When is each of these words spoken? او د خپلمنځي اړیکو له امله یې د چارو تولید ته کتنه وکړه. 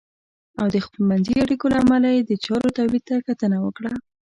او 0.61 0.67
د 0.73 0.77
خپلمنځي 0.85 1.33
اړیکو 1.45 1.65
له 1.71 1.77
امله 1.83 2.07
یې 2.15 2.21
د 2.25 2.31
چارو 2.45 2.75
تولید 2.77 3.03
ته 3.09 3.15
کتنه 3.27 3.57
وکړه. 3.61 3.91